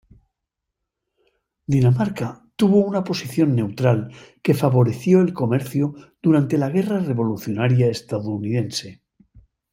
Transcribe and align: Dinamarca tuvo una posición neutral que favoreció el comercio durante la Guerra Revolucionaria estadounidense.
Dinamarca 1.73 2.43
tuvo 2.55 2.77
una 2.83 3.03
posición 3.03 3.55
neutral 3.55 4.11
que 4.41 4.55
favoreció 4.55 5.21
el 5.21 5.31
comercio 5.31 5.93
durante 6.23 6.57
la 6.57 6.71
Guerra 6.71 6.97
Revolucionaria 7.01 7.85
estadounidense. 7.85 9.03